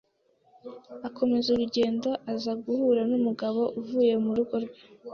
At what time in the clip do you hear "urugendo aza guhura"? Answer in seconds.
1.51-3.01